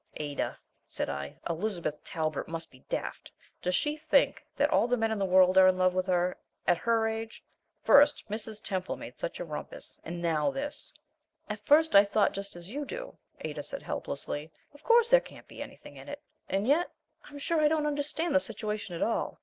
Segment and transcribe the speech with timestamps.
[0.17, 0.57] "Ada,"
[0.87, 3.31] said I, "Elizabeth Talbert must be daft!
[3.61, 6.37] Does she think that all the men in the world are in love with her
[6.65, 7.43] at her age?
[7.83, 8.63] First Mrs.
[8.63, 10.91] Temple making such a rumpus, and now this"
[11.51, 14.51] "At first I thought just as you do," Ada said, helplessly.
[14.73, 16.89] "Of course there can't be anything in it and yet
[17.25, 19.39] I'm sure I don't understand the situation at all.